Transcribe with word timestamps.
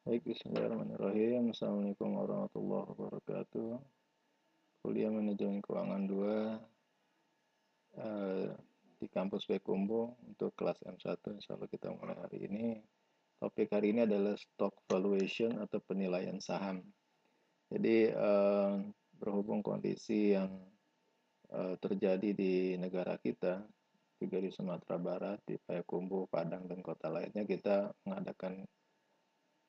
Baik, 0.00 0.32
bismillahirrahmanirrahim. 0.32 1.52
Assalamualaikum 1.52 2.16
warahmatullahi 2.16 2.88
wabarakatuh. 2.88 3.76
Kuliah 4.80 5.12
Manajemen 5.12 5.60
Keuangan 5.60 6.08
2 6.08 8.00
eh, 8.00 8.48
di 8.96 9.06
kampus 9.12 9.44
Bekumbo 9.44 10.16
untuk 10.24 10.56
kelas 10.56 10.80
M1 10.88 11.20
insya 11.36 11.52
Allah 11.52 11.68
kita 11.68 11.92
mulai 11.92 12.16
hari 12.16 12.48
ini. 12.48 12.80
Topik 13.44 13.76
hari 13.76 13.92
ini 13.92 14.08
adalah 14.08 14.40
stock 14.40 14.72
valuation 14.88 15.60
atau 15.60 15.84
penilaian 15.84 16.40
saham. 16.40 16.80
Jadi 17.68 18.08
eh, 18.08 18.74
berhubung 19.20 19.60
kondisi 19.60 20.32
yang 20.32 20.64
eh, 21.52 21.76
terjadi 21.76 22.32
di 22.32 22.80
negara 22.80 23.20
kita, 23.20 23.68
juga 24.16 24.40
di 24.40 24.48
Sumatera 24.48 24.96
Barat, 24.96 25.44
di 25.44 25.60
Payakumbuh, 25.60 26.24
Padang, 26.32 26.64
dan 26.64 26.80
kota 26.80 27.12
lainnya, 27.12 27.44
kita 27.44 27.92
mengadakan 28.08 28.64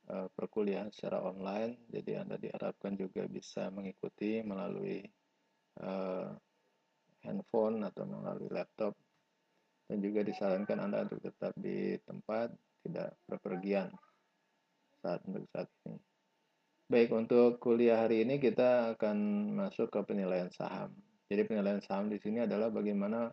perkuliahan 0.09 0.89
secara 0.89 1.21
online. 1.21 1.87
Jadi 1.91 2.11
Anda 2.17 2.35
diharapkan 2.35 2.97
juga 2.97 3.25
bisa 3.29 3.69
mengikuti 3.69 4.41
melalui 4.41 5.05
uh, 5.81 6.31
handphone 7.23 7.85
atau 7.85 8.03
melalui 8.07 8.49
laptop. 8.49 8.97
Dan 9.87 9.99
juga 9.99 10.23
disarankan 10.23 10.79
Anda 10.79 11.03
untuk 11.03 11.19
tetap 11.19 11.51
di 11.59 11.99
tempat, 12.07 12.55
tidak 12.81 13.19
berpergian 13.27 13.91
saat 15.03 15.19
untuk 15.27 15.43
saat 15.51 15.67
ini. 15.85 15.99
Baik, 16.91 17.09
untuk 17.15 17.59
kuliah 17.63 18.03
hari 18.03 18.27
ini 18.27 18.35
kita 18.39 18.95
akan 18.95 19.51
masuk 19.55 19.87
ke 19.91 19.99
penilaian 20.03 20.51
saham. 20.51 20.91
Jadi 21.31 21.47
penilaian 21.47 21.79
saham 21.79 22.11
di 22.11 22.19
sini 22.19 22.43
adalah 22.43 22.67
bagaimana 22.67 23.31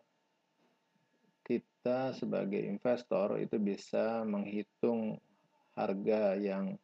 kita 1.43 2.15
sebagai 2.15 2.63
investor 2.63 3.41
itu 3.43 3.59
bisa 3.59 4.23
menghitung 4.23 5.19
harga 5.79 6.35
yang 6.35 6.75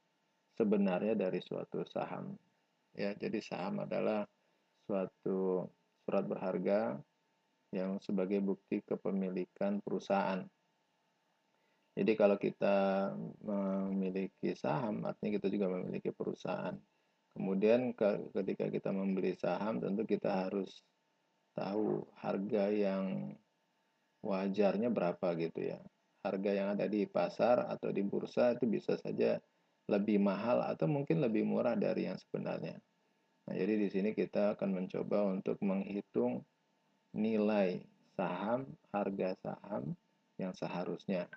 sebenarnya 0.55 1.19
dari 1.19 1.43
suatu 1.43 1.83
saham. 1.91 2.39
Ya, 2.95 3.11
jadi 3.19 3.43
saham 3.43 3.83
adalah 3.83 4.23
suatu 4.87 5.67
surat 6.07 6.25
berharga 6.31 6.95
yang 7.75 7.99
sebagai 7.99 8.39
bukti 8.39 8.79
kepemilikan 8.87 9.83
perusahaan. 9.83 10.47
Jadi 11.95 12.13
kalau 12.15 12.39
kita 12.39 13.11
memiliki 13.43 14.55
saham, 14.55 15.03
artinya 15.07 15.39
kita 15.39 15.47
juga 15.51 15.67
memiliki 15.75 16.15
perusahaan. 16.15 16.75
Kemudian 17.35 17.99
ketika 18.31 18.71
kita 18.71 18.95
membeli 18.95 19.35
saham, 19.35 19.83
tentu 19.83 20.07
kita 20.07 20.47
harus 20.47 20.71
tahu 21.55 22.07
harga 22.19 22.71
yang 22.71 23.35
wajarnya 24.23 24.91
berapa 24.91 25.35
gitu 25.39 25.75
ya 25.75 25.79
harga 26.25 26.51
yang 26.57 26.69
ada 26.73 26.89
di 26.89 27.05
pasar 27.05 27.69
atau 27.69 27.93
di 27.93 28.01
bursa 28.01 28.57
itu 28.57 28.65
bisa 28.65 28.97
saja 28.97 29.37
lebih 29.85 30.17
mahal 30.17 30.65
atau 30.65 30.89
mungkin 30.89 31.21
lebih 31.21 31.45
murah 31.45 31.77
dari 31.77 32.09
yang 32.09 32.17
sebenarnya. 32.17 32.81
Nah, 33.45 33.55
jadi 33.55 33.77
di 33.77 33.89
sini 33.93 34.17
kita 34.17 34.57
akan 34.57 34.73
mencoba 34.73 35.29
untuk 35.29 35.61
menghitung 35.61 36.41
nilai 37.13 37.85
saham, 38.17 38.65
harga 38.89 39.37
saham 39.45 39.93
yang 40.41 40.57
seharusnya 40.57 41.29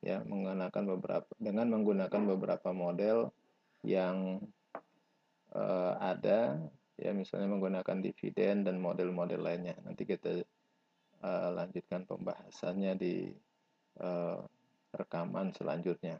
ya 0.00 0.24
menggunakan 0.24 0.96
beberapa 0.96 1.30
dengan 1.36 1.68
menggunakan 1.76 2.22
beberapa 2.24 2.72
model 2.72 3.30
yang 3.84 4.40
uh, 5.52 5.94
ada 6.00 6.56
ya 7.00 7.12
misalnya 7.16 7.48
menggunakan 7.48 8.00
dividen 8.00 8.64
dan 8.64 8.76
model-model 8.80 9.40
lainnya. 9.40 9.76
Nanti 9.84 10.04
kita 10.04 10.40
uh, 11.24 11.48
lanjutkan 11.52 12.04
pembahasannya 12.04 12.92
di 12.96 13.14
uh, 14.00 14.40
rekaman 14.96 15.54
selanjutnya. 15.54 16.18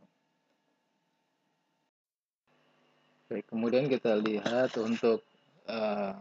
Baik, 3.30 3.46
kemudian 3.46 3.86
kita 3.86 4.18
lihat 4.18 4.74
untuk 4.78 5.22
uh, 5.70 6.14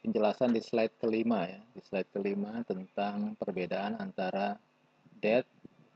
penjelasan 0.00 0.56
di 0.56 0.64
slide 0.64 0.96
kelima 0.96 1.44
ya, 1.44 1.60
di 1.76 1.80
slide 1.84 2.08
kelima 2.12 2.64
tentang 2.64 3.36
perbedaan 3.36 4.00
antara 4.00 4.56
debt 5.20 5.44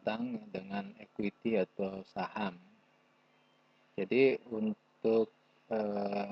utang 0.05 0.37
dengan 0.53 0.93
equity 1.01 1.57
atau 1.57 2.05
saham. 2.13 2.61
Jadi 3.97 4.37
untuk 4.53 5.33
uh, 5.73 6.29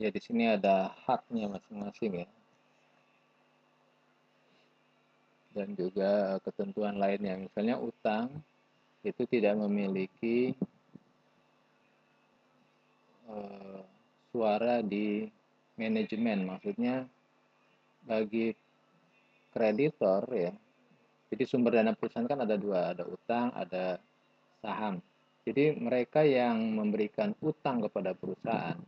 ya 0.00 0.08
di 0.08 0.20
sini 0.24 0.48
ada 0.48 0.96
haknya 1.04 1.52
masing-masing 1.52 2.24
ya 2.24 2.28
dan 5.54 5.72
juga 5.78 6.42
ketentuan 6.42 6.98
lainnya. 6.98 7.38
Misalnya 7.38 7.78
utang 7.78 8.28
itu 9.06 9.22
tidak 9.30 9.54
memiliki 9.56 10.52
uh, 13.30 13.80
suara 14.34 14.82
di 14.82 15.30
manajemen, 15.78 16.50
maksudnya 16.50 17.06
bagi 18.02 18.52
kreditor 19.54 20.26
ya. 20.34 20.52
Jadi 21.30 21.42
sumber 21.46 21.78
dana 21.78 21.94
perusahaan 21.94 22.26
kan 22.26 22.42
ada 22.42 22.58
dua, 22.58 22.94
ada 22.94 23.06
utang, 23.06 23.54
ada 23.54 23.98
saham. 24.58 24.98
Jadi 25.44 25.76
mereka 25.76 26.22
yang 26.26 26.74
memberikan 26.74 27.36
utang 27.42 27.82
kepada 27.84 28.16
perusahaan, 28.16 28.78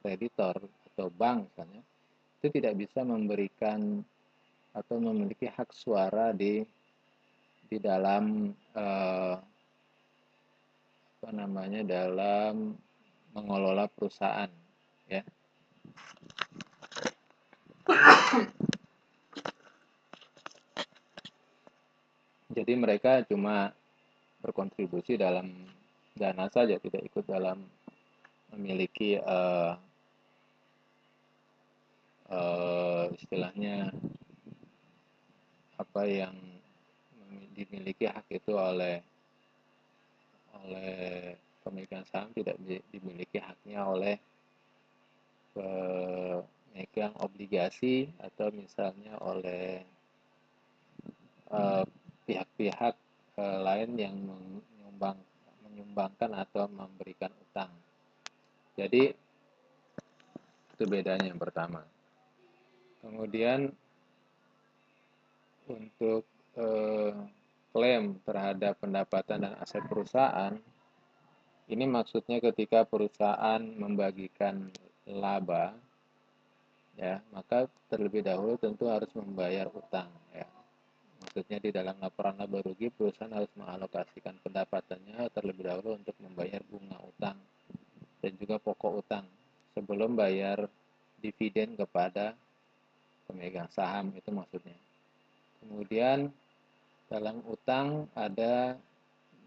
kreditor 0.00 0.58
atau 0.92 1.06
bank 1.12 1.48
misalnya, 1.48 1.82
itu 2.40 2.46
tidak 2.50 2.74
bisa 2.80 3.04
memberikan 3.04 4.02
atau 4.70 4.96
memiliki 5.02 5.50
hak 5.50 5.74
suara 5.74 6.30
di 6.30 6.62
di 7.70 7.78
dalam 7.78 8.50
eh, 8.54 9.34
apa 11.20 11.30
namanya 11.36 11.84
dalam 11.84 12.74
mengelola 13.36 13.86
perusahaan 13.92 14.50
ya. 15.06 15.22
Jadi 22.50 22.72
mereka 22.74 23.22
cuma 23.30 23.70
berkontribusi 24.42 25.14
dalam 25.14 25.52
dana 26.18 26.50
saja 26.50 26.80
tidak 26.82 27.06
ikut 27.06 27.22
dalam 27.28 27.62
memiliki 28.50 29.20
uh, 29.22 29.78
uh, 32.32 33.06
istilahnya 33.14 33.94
apa 35.90 36.06
yang 36.06 36.38
dimiliki 37.50 38.06
hak 38.06 38.30
itu 38.30 38.54
oleh 38.54 39.02
oleh 40.62 41.34
pemegang 41.66 42.06
saham 42.06 42.30
tidak 42.30 42.54
dimiliki 42.94 43.42
haknya 43.42 43.82
oleh 43.90 44.14
pemegang 45.50 47.10
obligasi 47.18 48.06
atau 48.22 48.54
misalnya 48.54 49.18
oleh 49.18 49.82
eh, 51.50 51.84
pihak-pihak 52.30 52.94
uh, 53.34 53.58
lain 53.66 53.98
yang 53.98 54.14
menyumbang 54.14 55.18
menyumbangkan 55.66 56.30
atau 56.38 56.70
memberikan 56.70 57.34
utang. 57.50 57.74
Jadi 58.78 59.10
itu 60.70 60.84
bedanya 60.86 61.26
yang 61.26 61.42
pertama. 61.42 61.82
Kemudian 63.02 63.74
untuk 65.70 66.26
eh, 66.58 67.14
klaim 67.70 68.18
terhadap 68.26 68.82
pendapatan 68.82 69.46
dan 69.46 69.54
aset 69.62 69.82
perusahaan 69.86 70.58
ini 71.70 71.86
maksudnya 71.86 72.42
ketika 72.42 72.82
perusahaan 72.82 73.62
membagikan 73.62 74.74
laba 75.06 75.70
ya 76.98 77.22
maka 77.30 77.70
terlebih 77.86 78.26
dahulu 78.26 78.58
tentu 78.58 78.90
harus 78.90 79.08
membayar 79.14 79.70
utang 79.70 80.10
ya. 80.34 80.46
Maksudnya 81.20 81.60
di 81.62 81.70
dalam 81.70 81.94
laporan 82.02 82.34
laba 82.42 82.58
rugi 82.64 82.90
perusahaan 82.90 83.30
harus 83.30 83.52
mengalokasikan 83.54 84.34
pendapatannya 84.42 85.30
terlebih 85.30 85.70
dahulu 85.70 85.94
untuk 85.94 86.16
membayar 86.18 86.58
bunga 86.66 86.98
utang 87.06 87.38
dan 88.18 88.32
juga 88.34 88.58
pokok 88.58 88.92
utang 89.06 89.24
sebelum 89.78 90.18
bayar 90.18 90.66
dividen 91.22 91.78
kepada 91.78 92.34
pemegang 93.30 93.70
saham 93.70 94.10
itu 94.18 94.28
maksudnya 94.34 94.74
Kemudian 95.60 96.32
dalam 97.10 97.42
utang 97.46 98.06
ada 98.16 98.78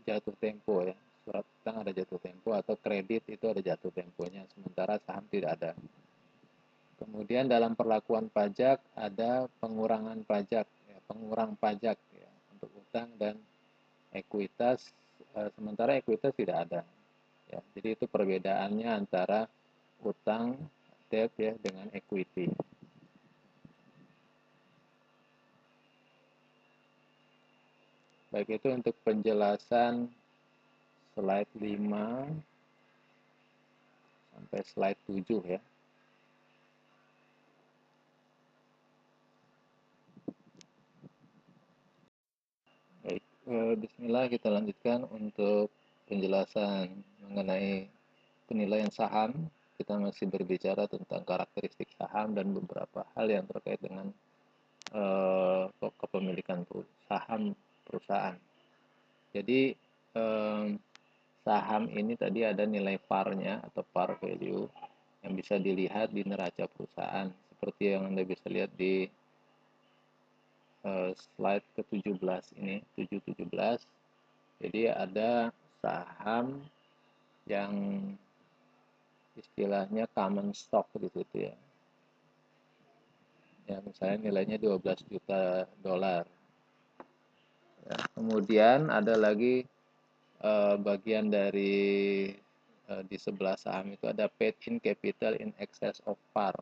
jatuh 0.04 0.36
tempo 0.38 0.84
ya. 0.84 0.96
Surat 1.24 1.48
utang 1.64 1.80
ada 1.80 1.92
jatuh 1.96 2.20
tempo 2.20 2.52
atau 2.52 2.76
kredit 2.76 3.24
itu 3.32 3.46
ada 3.48 3.64
jatuh 3.64 3.88
temponya, 3.96 4.44
sementara 4.52 5.00
saham 5.08 5.24
tidak 5.32 5.56
ada. 5.56 5.72
Kemudian 7.00 7.48
dalam 7.48 7.80
perlakuan 7.80 8.28
pajak 8.28 8.84
ada 8.92 9.48
pengurangan 9.64 10.20
pajak, 10.28 10.68
ya, 10.68 10.98
pengurang 11.08 11.56
pajak 11.56 11.96
ya, 12.12 12.30
untuk 12.52 12.68
utang 12.76 13.08
dan 13.16 13.40
ekuitas, 14.12 14.92
e, 15.32 15.48
sementara 15.56 15.96
ekuitas 15.96 16.36
tidak 16.36 16.68
ada. 16.68 16.82
Ya, 17.48 17.64
jadi 17.80 17.96
itu 17.96 18.06
perbedaannya 18.08 18.88
antara 18.92 19.48
utang 20.04 20.60
debt 21.08 21.32
ya 21.40 21.56
dengan 21.60 21.88
equity. 21.96 22.52
Baik 28.34 28.58
itu 28.58 28.66
untuk 28.74 28.98
penjelasan 29.06 30.10
slide 31.14 31.54
5 31.54 32.34
sampai 34.34 34.62
slide 34.66 35.02
7 35.06 35.54
ya. 35.54 35.62
Baik, 43.06 43.22
eh, 43.22 43.74
bismillah 43.78 44.26
kita 44.26 44.50
lanjutkan 44.50 45.06
untuk 45.14 45.70
penjelasan 46.10 46.90
mengenai 47.30 47.86
penilaian 48.50 48.90
saham. 48.90 49.46
Kita 49.78 50.02
masih 50.02 50.26
berbicara 50.34 50.90
tentang 50.90 51.22
karakteristik 51.22 51.94
saham 52.02 52.34
dan 52.34 52.50
beberapa 52.50 53.06
hal 53.14 53.30
yang 53.30 53.46
terkait 53.46 53.78
dengan 53.78 54.10
eh, 54.90 55.70
kepemilikan 56.02 56.66
saham 57.06 57.54
perusahaan. 57.86 58.38
Jadi 59.36 59.76
eh, 60.16 60.66
saham 61.44 61.84
ini 61.92 62.14
tadi 62.16 62.48
ada 62.48 62.64
nilai 62.64 62.96
par-nya 62.98 63.60
atau 63.68 63.84
par 63.84 64.16
value 64.18 64.68
yang 65.24 65.34
bisa 65.36 65.60
dilihat 65.60 66.12
di 66.12 66.24
neraca 66.24 66.68
perusahaan. 66.68 67.32
Seperti 67.56 67.96
yang 67.96 68.12
Anda 68.12 68.28
bisa 68.28 68.44
lihat 68.52 68.76
di 68.76 69.08
uh, 70.84 71.16
slide 71.16 71.64
ke-17 71.80 72.44
ini 72.60 72.84
717 73.00 73.48
jadi 74.64 74.96
ada 74.96 75.52
saham 75.84 76.64
yang 77.44 77.74
istilahnya 79.36 80.08
common 80.16 80.56
stock 80.56 80.88
di 80.96 81.12
situ 81.12 81.52
ya. 81.52 81.56
Ya 83.68 83.78
misalnya 83.84 84.32
nilainya 84.32 84.56
12 84.56 85.04
juta 85.12 85.68
dolar 85.84 86.24
ya, 87.84 87.98
kemudian 88.16 88.88
ada 88.92 89.16
lagi 89.16 89.68
uh, 90.44 90.76
bagian 90.80 91.32
dari 91.32 92.32
uh, 92.92 93.04
di 93.08 93.18
sebelah 93.20 93.56
saham 93.56 93.96
itu 93.96 94.06
ada 94.08 94.28
paid 94.28 94.56
in 94.68 94.78
capital 94.80 95.36
in 95.40 95.56
excess 95.60 96.04
of 96.08 96.20
par. 96.36 96.56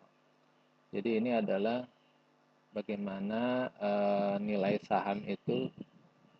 Jadi 0.91 1.23
ini 1.23 1.31
adalah 1.31 1.87
bagaimana 2.75 3.71
uh, 3.79 4.35
nilai 4.39 4.79
saham 4.83 5.23
itu 5.23 5.71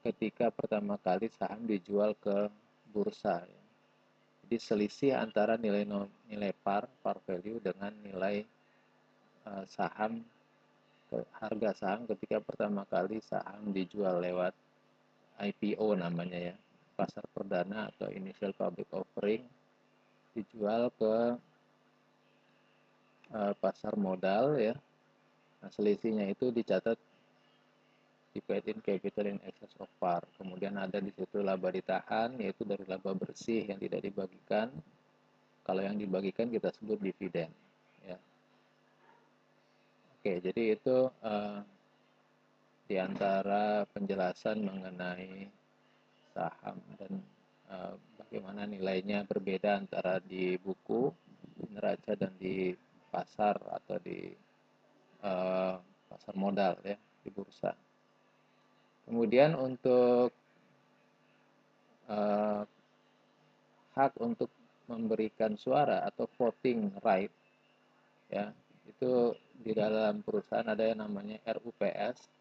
ketika 0.02 0.50
pertama 0.50 0.98
kali 1.00 1.30
saham 1.32 1.64
dijual 1.64 2.18
ke 2.18 2.50
bursa. 2.92 3.46
Jadi 4.46 4.58
selisih 4.60 5.16
antara 5.16 5.56
nilai 5.56 5.88
nilai 6.28 6.52
par 6.66 6.92
par 7.00 7.24
value 7.24 7.64
dengan 7.64 7.96
nilai 8.04 8.44
uh, 9.48 9.64
saham 9.70 10.20
harga 11.12 11.72
saham 11.76 12.08
ketika 12.08 12.40
pertama 12.40 12.88
kali 12.88 13.20
saham 13.20 13.76
dijual 13.76 14.24
lewat 14.24 14.56
IPO 15.42 15.98
namanya 15.98 16.54
ya 16.54 16.56
pasar 16.94 17.26
perdana 17.34 17.90
atau 17.90 18.14
initial 18.14 18.54
public 18.54 18.86
offering 18.94 19.42
dijual 20.38 20.94
ke 20.96 21.16
uh, 23.34 23.54
pasar 23.58 23.98
modal 23.98 24.56
ya. 24.62 24.76
Nah, 25.62 25.70
selisihnya 25.74 26.30
itu 26.30 26.54
dicatat 26.54 26.98
di 28.32 28.40
paid 28.40 28.64
in 28.72 28.80
capital 28.80 29.28
in 29.28 29.40
excess 29.44 29.76
of 29.82 29.92
par. 30.00 30.24
Kemudian 30.40 30.80
ada 30.80 31.04
di 31.04 31.12
situ 31.12 31.44
laba 31.44 31.68
ditahan 31.74 32.38
yaitu 32.40 32.64
dari 32.64 32.86
laba 32.88 33.12
bersih 33.12 33.68
yang 33.68 33.82
tidak 33.82 34.02
dibagikan. 34.06 34.72
Kalau 35.62 35.82
yang 35.84 35.98
dibagikan 36.00 36.50
kita 36.50 36.74
sebut 36.74 36.98
dividen 36.98 37.52
ya. 38.06 38.18
Oke, 40.18 40.38
jadi 40.42 40.78
itu 40.78 41.10
uh, 41.22 41.60
di 42.92 43.00
antara 43.00 43.88
penjelasan 43.88 44.68
mengenai 44.68 45.48
saham 46.36 46.76
dan 47.00 47.24
uh, 47.72 47.96
bagaimana 48.20 48.68
nilainya 48.68 49.24
berbeda 49.24 49.80
antara 49.80 50.20
di 50.20 50.60
buku, 50.60 51.08
neraca 51.72 52.20
dan 52.20 52.36
di 52.36 52.76
pasar 53.08 53.56
atau 53.80 53.96
di 54.04 54.36
uh, 55.24 55.80
pasar 55.80 56.36
modal 56.36 56.84
ya 56.84 57.00
di 57.24 57.32
bursa. 57.32 57.72
Kemudian 59.08 59.56
untuk 59.56 60.36
uh, 62.12 62.68
hak 63.96 64.20
untuk 64.20 64.52
memberikan 64.92 65.56
suara 65.56 66.04
atau 66.04 66.28
voting 66.36 66.92
right 67.00 67.32
ya 68.28 68.52
itu 68.84 69.32
di 69.64 69.72
dalam 69.72 70.20
perusahaan 70.28 70.68
ada 70.68 70.92
yang 70.92 71.08
namanya 71.08 71.40
RUPS 71.48 72.41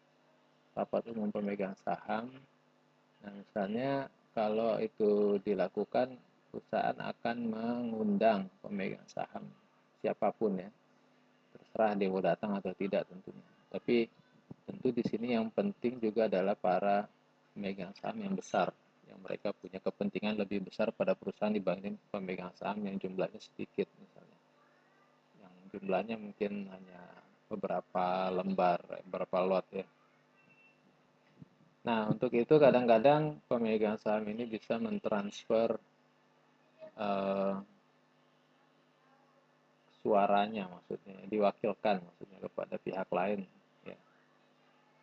rapat 0.75 1.03
umum 1.11 1.29
pemegang 1.29 1.75
saham 1.83 2.31
Nah, 3.21 3.31
misalnya 3.37 4.09
kalau 4.33 4.81
itu 4.81 5.37
dilakukan, 5.45 6.17
perusahaan 6.49 6.97
akan 6.97 7.37
mengundang 7.47 8.49
pemegang 8.59 9.05
saham 9.07 9.45
siapa 10.01 10.33
pun 10.33 10.57
ya. 10.57 10.69
Terserah 11.53 11.93
dia 11.95 12.09
mau 12.09 12.23
datang 12.23 12.57
atau 12.57 12.73
tidak 12.73 13.05
tentunya. 13.07 13.49
Tapi 13.69 14.09
tentu 14.67 14.89
di 14.89 15.03
sini 15.05 15.37
yang 15.37 15.47
penting 15.53 16.01
juga 16.01 16.27
adalah 16.27 16.57
para 16.57 17.05
pemegang 17.53 17.93
saham 17.95 18.19
yang 18.25 18.33
besar 18.35 18.73
yang 19.07 19.19
mereka 19.21 19.51
punya 19.51 19.79
kepentingan 19.83 20.39
lebih 20.39 20.63
besar 20.63 20.89
pada 20.95 21.11
perusahaan 21.13 21.51
dibanding 21.51 21.99
pemegang 22.09 22.51
saham 22.55 22.79
yang 22.87 22.97
jumlahnya 22.97 23.39
sedikit 23.39 23.85
misalnya. 23.99 24.39
Yang 25.39 25.53
jumlahnya 25.77 26.15
mungkin 26.17 26.71
hanya 26.71 27.01
beberapa 27.51 28.31
lembar, 28.31 28.79
beberapa 29.03 29.37
lot 29.43 29.67
ya 29.75 29.83
Nah, 31.81 32.13
untuk 32.13 32.29
itu 32.37 32.61
kadang-kadang 32.61 33.41
pemegang 33.49 33.97
saham 33.97 34.29
ini 34.29 34.45
bisa 34.45 34.77
mentransfer 34.77 35.81
uh, 36.93 37.57
suaranya 40.05 40.69
maksudnya, 40.69 41.17
diwakilkan 41.25 42.05
maksudnya 42.05 42.37
kepada 42.37 42.77
pihak 42.77 43.09
lain 43.09 43.49
ya, 43.81 43.97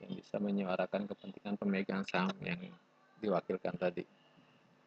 yang 0.07 0.13
bisa 0.15 0.39
menyuarakan 0.39 1.11
kepentingan 1.11 1.59
pemegang 1.59 2.07
saham 2.07 2.35
yang 2.47 2.63
diwakilkan 3.19 3.75
tadi. 3.75 4.07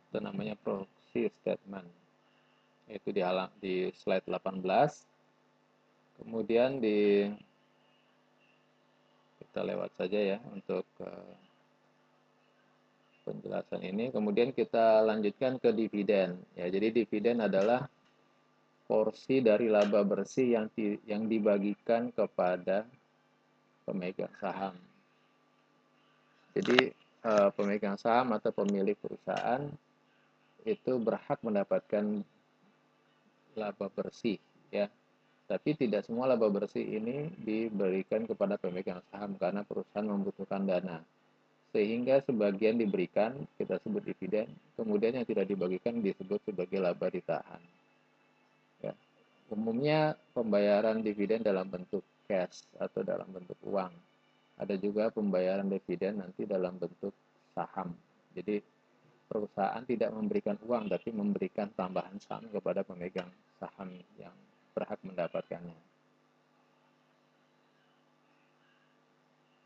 Itu 0.07 0.17
namanya 0.23 0.55
proxy 0.55 1.27
statement. 1.43 1.91
Itu 2.87 3.11
di 3.11 3.19
alam 3.19 3.51
di 3.59 3.91
slide 3.91 4.31
18. 4.31 6.23
Kemudian 6.23 6.79
di 6.79 7.27
kita 9.43 9.67
lewat 9.67 9.91
saja 9.99 10.19
ya 10.35 10.39
untuk 10.55 10.87
uh, 11.03 11.50
penjelasan 13.41 13.81
ini. 13.81 14.13
Kemudian 14.13 14.53
kita 14.53 15.01
lanjutkan 15.01 15.57
ke 15.57 15.73
dividen. 15.73 16.37
Ya, 16.53 16.69
jadi 16.69 16.93
dividen 16.93 17.41
adalah 17.41 17.89
porsi 18.85 19.41
dari 19.41 19.65
laba 19.65 20.05
bersih 20.05 20.53
yang 20.53 20.69
di, 20.77 21.01
yang 21.09 21.25
dibagikan 21.25 22.13
kepada 22.13 22.85
pemegang 23.81 24.29
saham. 24.37 24.77
Jadi 26.53 26.93
eh, 27.25 27.49
pemegang 27.57 27.97
saham 27.97 28.37
atau 28.37 28.53
pemilik 28.53 28.93
perusahaan 29.01 29.65
itu 30.61 30.93
berhak 31.01 31.41
mendapatkan 31.41 32.21
laba 33.57 33.87
bersih 33.89 34.37
ya. 34.69 34.85
Tapi 35.49 35.75
tidak 35.75 36.05
semua 36.05 36.29
laba 36.29 36.47
bersih 36.47 36.85
ini 36.85 37.27
diberikan 37.41 38.23
kepada 38.29 38.61
pemegang 38.61 39.01
saham 39.09 39.33
karena 39.35 39.65
perusahaan 39.65 40.05
membutuhkan 40.05 40.63
dana 40.63 41.01
sehingga 41.71 42.19
sebagian 42.27 42.75
diberikan 42.75 43.47
kita 43.55 43.79
sebut 43.83 44.03
dividen 44.03 44.51
kemudian 44.75 45.15
yang 45.15 45.27
tidak 45.27 45.47
dibagikan 45.47 46.03
disebut 46.03 46.39
sebagai 46.43 46.79
laba 46.83 47.07
ditahan. 47.07 47.61
Ya. 48.83 48.93
umumnya 49.51 50.15
pembayaran 50.35 51.03
dividen 51.03 51.43
dalam 51.43 51.67
bentuk 51.67 52.03
cash 52.27 52.63
atau 52.79 53.03
dalam 53.03 53.27
bentuk 53.31 53.59
uang. 53.67 53.91
Ada 54.59 54.77
juga 54.79 55.11
pembayaran 55.11 55.67
dividen 55.67 56.23
nanti 56.23 56.47
dalam 56.47 56.79
bentuk 56.79 57.11
saham. 57.51 57.91
Jadi 58.31 58.63
perusahaan 59.31 59.83
tidak 59.87 60.11
memberikan 60.11 60.59
uang 60.67 60.91
tapi 60.91 61.09
memberikan 61.15 61.71
tambahan 61.75 62.19
saham 62.19 62.47
kepada 62.51 62.83
pemegang 62.83 63.31
saham 63.59 63.95
yang 64.19 64.35
berhak 64.75 64.99
mendapatkannya 65.03 65.91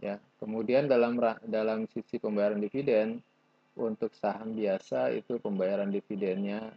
ya 0.05 0.19
kemudian 0.45 0.85
dalam 0.85 1.17
dalam 1.41 1.89
sisi 1.89 2.21
pembayaran 2.21 2.61
dividen 2.61 3.17
untuk 3.73 4.13
saham 4.13 4.53
biasa 4.53 5.09
itu 5.17 5.41
pembayaran 5.41 5.89
dividennya 5.89 6.69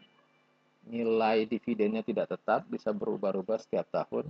nilai 0.88 1.44
dividennya 1.44 2.00
tidak 2.00 2.32
tetap 2.32 2.64
bisa 2.64 2.96
berubah-ubah 2.96 3.60
setiap 3.60 3.84
tahun. 3.92 4.24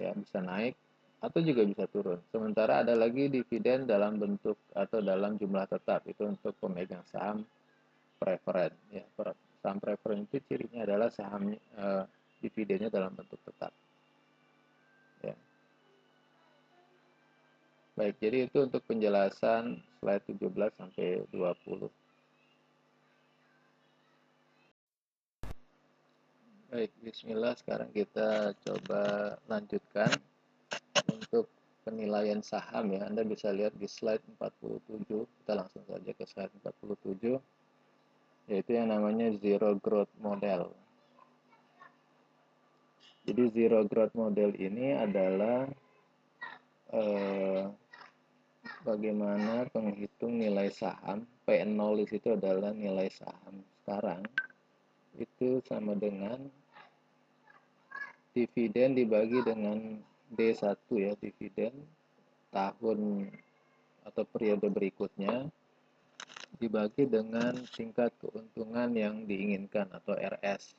Ya 0.00 0.16
bisa 0.16 0.40
naik 0.40 0.72
atau 1.20 1.44
juga 1.44 1.68
bisa 1.68 1.84
turun. 1.84 2.16
Sementara 2.32 2.80
ada 2.80 2.96
lagi 2.96 3.28
dividen 3.28 3.84
dalam 3.84 4.16
bentuk 4.16 4.56
atau 4.72 5.04
dalam 5.04 5.36
jumlah 5.36 5.68
tetap 5.68 6.08
itu 6.08 6.24
untuk 6.24 6.56
pemegang 6.56 7.04
saham 7.12 7.44
preferen 8.20 8.72
ya 8.92 9.00
saham 9.64 9.80
preferen 9.80 10.28
itu 10.28 10.44
cirinya 10.44 10.84
adalah 10.84 11.08
saham 11.08 11.56
eh, 11.56 12.04
dividennya 12.44 12.92
dalam 12.92 13.16
bentuk 13.16 13.40
tetap 13.44 13.72
Baik, 18.00 18.16
jadi 18.16 18.48
itu 18.48 18.64
untuk 18.64 18.80
penjelasan 18.88 19.76
slide 20.00 20.24
17 20.24 20.72
sampai 20.72 21.20
20. 21.36 21.92
Baik, 26.72 26.88
bismillah 27.04 27.52
sekarang 27.60 27.92
kita 27.92 28.56
coba 28.64 29.36
lanjutkan 29.52 30.16
untuk 31.12 31.52
penilaian 31.84 32.40
saham 32.40 32.88
ya. 32.88 33.04
Anda 33.04 33.20
bisa 33.20 33.52
lihat 33.52 33.76
di 33.76 33.84
slide 33.84 34.24
47. 34.40 35.04
Kita 35.44 35.60
langsung 35.60 35.84
saja 35.84 36.10
ke 36.16 36.24
slide 36.24 36.56
47 36.64 37.36
yaitu 38.48 38.80
yang 38.80 38.88
namanya 38.88 39.28
zero 39.44 39.76
growth 39.76 40.08
model. 40.24 40.72
Jadi 43.28 43.44
zero 43.52 43.84
growth 43.84 44.16
model 44.16 44.56
ini 44.56 44.96
adalah 44.96 45.68
eh, 46.96 47.89
bagaimana 48.86 49.68
penghitung 49.70 50.40
nilai 50.40 50.72
saham? 50.72 51.26
P0 51.44 52.06
itu 52.06 52.28
adalah 52.32 52.72
nilai 52.72 53.10
saham 53.10 53.60
sekarang. 53.82 54.22
Itu 55.18 55.60
sama 55.66 55.98
dengan 55.98 56.46
dividen 58.30 58.94
dibagi 58.94 59.42
dengan 59.42 59.98
D1 60.30 60.78
ya 60.94 61.12
dividen 61.18 61.74
tahun 62.54 63.26
atau 64.06 64.22
periode 64.30 64.70
berikutnya 64.70 65.50
dibagi 66.62 67.10
dengan 67.10 67.58
tingkat 67.74 68.14
keuntungan 68.22 68.94
yang 68.94 69.26
diinginkan 69.26 69.90
atau 69.90 70.14
RS 70.14 70.78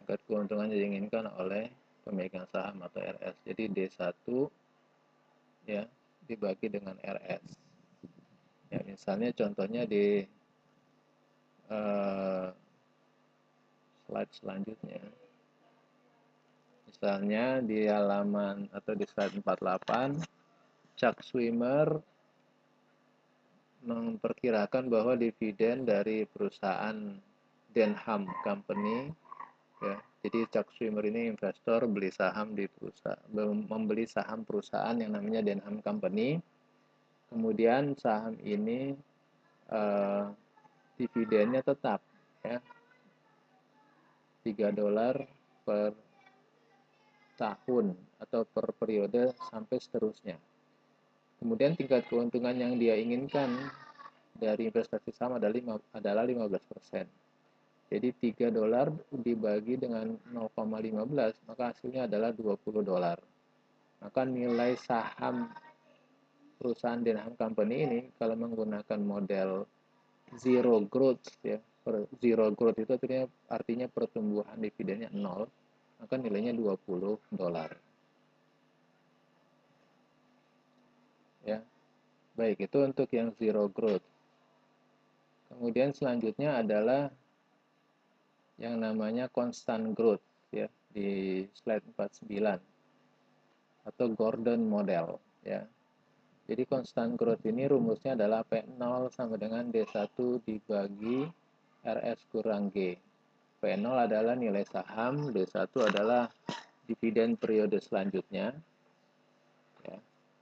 tingkat 0.00 0.20
keuntungan 0.28 0.68
yang 0.68 0.80
diinginkan 0.92 1.24
oleh 1.40 1.72
pemegang 2.04 2.44
saham 2.52 2.84
atau 2.84 3.00
RS 3.00 3.36
jadi 3.48 3.64
D1 3.72 4.04
ya 5.66 5.84
dibagi 6.24 6.70
dengan 6.70 6.94
RS 7.00 7.44
ya 8.70 8.80
misalnya 8.86 9.34
contohnya 9.34 9.82
di 9.82 10.22
uh, 11.70 12.50
slide 14.10 14.32
selanjutnya. 14.34 15.02
Misalnya 16.90 17.62
di 17.62 17.86
halaman 17.86 18.66
atau 18.74 18.92
di 18.98 19.06
slide 19.06 19.38
48, 19.38 20.18
Chuck 20.98 21.22
Swimmer 21.22 21.86
memperkirakan 23.86 24.90
bahwa 24.90 25.14
dividen 25.14 25.86
dari 25.86 26.26
perusahaan 26.26 27.16
Denham 27.70 28.26
Company 28.42 29.08
ya. 29.80 29.96
Jadi 30.20 30.44
Chuck 30.52 30.68
Swimmer 30.76 31.08
ini 31.08 31.32
investor 31.32 31.88
beli 31.88 32.12
saham 32.12 32.52
di 32.52 32.68
perusahaan 32.68 33.24
membeli 33.64 34.04
saham 34.04 34.44
perusahaan 34.44 34.92
yang 34.92 35.16
namanya 35.16 35.40
Denham 35.40 35.80
Company. 35.80 36.36
Kemudian 37.32 37.96
saham 37.96 38.36
ini 38.44 38.92
uh, 39.72 40.28
dividennya 41.00 41.64
tetap 41.64 42.04
ya 42.44 42.60
3 44.44 44.76
dolar 44.76 45.24
per 45.64 45.96
tahun 47.40 47.96
atau 48.20 48.44
per 48.44 48.76
periode 48.76 49.32
sampai 49.48 49.80
seterusnya. 49.80 50.36
Kemudian 51.40 51.72
tingkat 51.72 52.04
keuntungan 52.12 52.52
yang 52.52 52.76
dia 52.76 53.00
inginkan 53.00 53.48
dari 54.36 54.68
investasi 54.68 55.08
saham 55.16 55.40
adalah 55.40 56.24
15%. 56.28 57.08
Jadi 57.90 58.14
3 58.14 58.54
dolar 58.54 58.94
dibagi 59.10 59.74
dengan 59.74 60.14
0,15 60.30 61.50
maka 61.50 61.74
hasilnya 61.74 62.06
adalah 62.06 62.30
20 62.30 62.86
dolar. 62.86 63.18
Maka 63.98 64.22
nilai 64.22 64.78
saham 64.78 65.50
perusahaan 66.56 67.02
Denham 67.02 67.34
Company 67.34 67.76
ini 67.82 68.00
kalau 68.14 68.38
menggunakan 68.38 69.00
model 69.02 69.66
zero 70.38 70.78
growth 70.86 71.26
ya 71.42 71.58
zero 72.20 72.52
growth 72.52 72.78
itu 72.78 72.92
artinya, 72.92 73.24
artinya 73.48 73.86
pertumbuhan 73.88 74.58
dividennya 74.60 75.08
nol, 75.16 75.48
maka 75.98 76.14
nilainya 76.20 76.52
20 76.52 77.18
dolar. 77.32 77.70
Ya. 81.44 81.64
Baik, 82.36 82.68
itu 82.68 82.78
untuk 82.84 83.08
yang 83.12 83.32
zero 83.36 83.66
growth. 83.68 84.04
Kemudian 85.50 85.90
selanjutnya 85.90 86.62
adalah 86.62 87.10
yang 88.60 88.76
namanya 88.78 89.26
constant 89.32 89.96
growth 89.96 90.22
ya 90.52 90.68
di 90.92 91.42
slide 91.56 91.82
49 91.96 92.60
atau 93.88 94.06
Gordon 94.12 94.68
model 94.68 95.16
ya. 95.42 95.64
Jadi 96.50 96.66
constant 96.66 97.14
growth 97.14 97.46
ini 97.46 97.70
rumusnya 97.70 98.18
adalah 98.18 98.42
P0 98.42 99.14
sama 99.14 99.38
dengan 99.38 99.70
D1 99.70 100.12
dibagi 100.42 101.30
RS 101.86 102.20
kurang 102.34 102.74
G. 102.74 102.98
P0 103.62 103.86
adalah 103.86 104.34
nilai 104.34 104.66
saham, 104.66 105.30
D1 105.30 105.70
adalah 105.78 106.26
dividen 106.90 107.38
periode 107.38 107.78
selanjutnya. 107.78 108.50
Ya, 109.86 109.96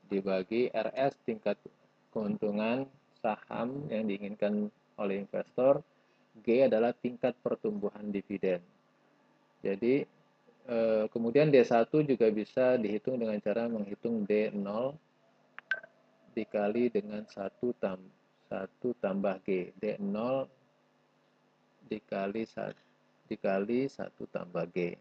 dibagi 0.08 0.72
RS 0.72 1.12
tingkat 1.28 1.60
keuntungan 2.08 2.88
saham 3.20 3.84
yang 3.92 4.08
diinginkan 4.08 4.72
oleh 4.96 5.28
investor, 5.28 5.84
G 6.42 6.66
adalah 6.66 6.94
tingkat 6.94 7.34
pertumbuhan 7.42 8.08
dividen. 8.08 8.62
Jadi 9.62 10.06
eh, 10.68 11.04
kemudian 11.10 11.50
D1 11.50 11.90
juga 12.06 12.26
bisa 12.30 12.78
dihitung 12.78 13.18
dengan 13.18 13.38
cara 13.42 13.66
menghitung 13.66 14.22
D0 14.24 14.94
dikali 16.32 16.90
dengan 16.92 17.26
1 17.26 17.34
tambah 17.82 18.16
1 18.48 19.02
tambah 19.02 19.36
G. 19.44 19.74
D0 19.76 20.48
dikali 21.88 22.44
satu 22.44 22.88
dikali 23.28 23.88
satu 23.92 24.24
tambah 24.32 24.64
g. 24.72 24.96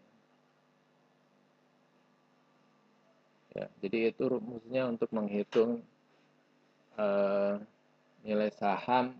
Ya, 3.56 3.66
jadi 3.80 4.12
itu 4.12 4.28
rumusnya 4.28 4.84
untuk 4.84 5.08
menghitung 5.16 5.80
uh, 7.00 7.56
nilai 8.20 8.52
saham 8.52 9.16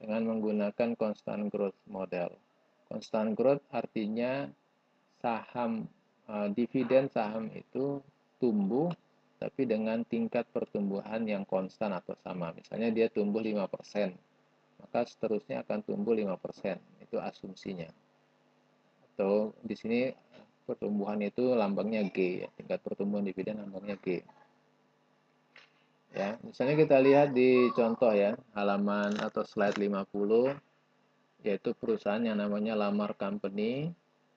dengan 0.00 0.24
menggunakan 0.32 0.96
constant 0.96 1.52
growth 1.52 1.76
model. 1.84 2.32
Constant 2.88 3.36
growth 3.36 3.62
artinya 3.70 4.48
saham 5.20 5.86
uh, 6.26 6.48
dividen 6.50 7.12
saham 7.12 7.52
itu 7.52 8.00
tumbuh 8.40 8.88
tapi 9.40 9.64
dengan 9.64 10.04
tingkat 10.04 10.44
pertumbuhan 10.52 11.24
yang 11.24 11.48
konstan 11.48 11.96
atau 11.96 12.12
sama. 12.20 12.52
Misalnya 12.52 12.92
dia 12.92 13.08
tumbuh 13.08 13.40
5%, 13.40 13.56
maka 14.84 15.00
seterusnya 15.08 15.64
akan 15.64 15.80
tumbuh 15.80 16.12
5%. 16.12 16.76
Itu 17.00 17.16
asumsinya. 17.16 17.88
Atau 19.00 19.56
di 19.64 19.72
sini 19.72 20.12
pertumbuhan 20.68 21.24
itu 21.24 21.56
lambangnya 21.56 22.04
G, 22.12 22.44
ya. 22.44 22.48
tingkat 22.52 22.84
pertumbuhan 22.84 23.24
dividen 23.24 23.64
lambangnya 23.64 23.96
G. 24.04 24.20
Ya, 26.10 26.34
misalnya 26.42 26.74
kita 26.74 26.98
lihat 26.98 27.30
di 27.32 27.70
contoh 27.70 28.10
ya, 28.10 28.34
halaman 28.58 29.14
atau 29.22 29.46
slide 29.46 29.78
50 29.78 30.58
yaitu 31.40 31.72
perusahaan 31.72 32.20
yang 32.20 32.36
namanya 32.36 32.76
Lamar 32.76 33.16
Company 33.16 33.88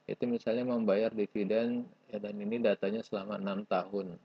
itu 0.08 0.24
misalnya 0.24 0.64
membayar 0.64 1.12
dividen 1.12 1.84
ya 2.08 2.20
dan 2.20 2.36
ini 2.40 2.64
datanya 2.64 3.04
selama 3.04 3.36
enam 3.36 3.68
tahun 3.68 4.16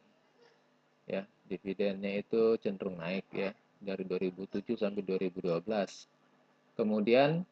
ya 1.11 1.27
dividennya 1.49 2.23
itu 2.23 2.55
cenderung 2.61 3.01
naik 3.01 3.27
ya 3.33 3.51
dari 3.79 4.05
2007 4.05 4.75
sampai 4.75 5.03
2012. 5.07 5.57
Kemudian 6.75 7.43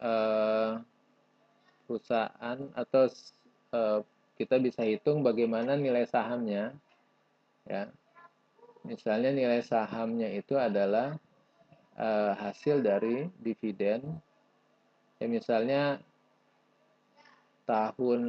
eh, 0.00 0.72
perusahaan 1.86 2.58
atau 2.74 3.04
eh, 3.74 4.00
kita 4.38 4.56
bisa 4.62 4.86
hitung 4.86 5.26
bagaimana 5.26 5.74
nilai 5.74 6.06
sahamnya 6.06 6.72
ya. 7.66 7.90
Misalnya 8.86 9.34
nilai 9.34 9.62
sahamnya 9.64 10.30
itu 10.30 10.54
adalah 10.54 11.18
eh, 11.98 12.32
hasil 12.38 12.82
dari 12.82 13.26
dividen 13.42 14.04
ya 15.18 15.26
misalnya 15.26 15.98
tahun 17.66 18.22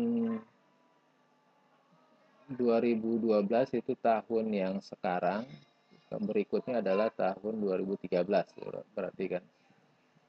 2012 2.49 3.77
itu 3.77 3.93
tahun 4.01 4.45
yang 4.49 4.75
sekarang 4.81 5.45
berikutnya 6.09 6.81
adalah 6.81 7.13
tahun 7.13 7.61
2013 7.61 8.09
berarti 8.97 9.25
kan. 9.29 9.43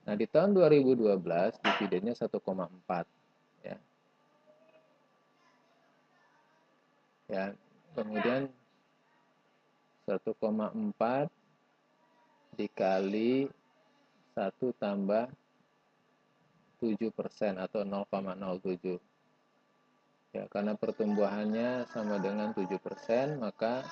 Nah, 0.04 0.14
di 0.16 0.28
tahun 0.28 0.52
2012 0.52 1.56
dividennya 1.64 2.12
1,4 2.12 3.08
ya. 3.64 3.76
Ya, 7.30 7.44
kemudian 7.96 8.52
1,4 10.10 11.30
dikali 12.58 13.46
1 14.34 14.82
tambah 14.82 15.30
7% 16.80 17.60
atau 17.60 17.80
0,07. 17.84 18.98
Ya, 20.30 20.46
karena 20.46 20.72
pertumbuhannya 20.78 21.90
sama 21.90 22.22
dengan 22.22 22.54
7%, 22.54 23.38
maka 23.38 23.82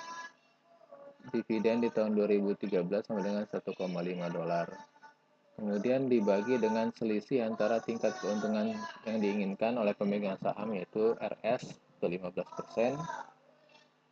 dividen 1.34 1.84
di 1.84 1.90
tahun 1.92 2.16
2013 2.16 3.04
sama 3.04 3.20
dengan 3.20 3.44
1,5 3.44 4.30
dolar. 4.32 4.68
kemudian 5.58 6.06
dibagi 6.06 6.54
dengan 6.62 6.94
selisih 6.94 7.42
antara 7.42 7.82
tingkat 7.82 8.14
keuntungan 8.22 8.78
yang 9.02 9.18
diinginkan 9.18 9.74
oleh 9.74 9.90
pemegang 9.90 10.38
saham 10.38 10.70
yaitu 10.70 11.18
RS 11.18 11.74
ke 11.98 12.06
15% 12.06 12.94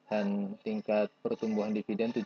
dan 0.07 0.55
tingkat 0.63 1.11
pertumbuhan 1.21 1.75
dividen 1.75 2.15
7%. 2.15 2.23